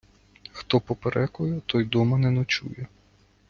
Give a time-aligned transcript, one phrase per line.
[0.51, 2.87] хто поперекує, той дома не ночує